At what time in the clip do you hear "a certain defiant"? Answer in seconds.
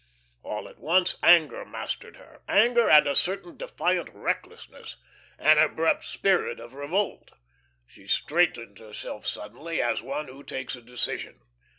3.05-4.09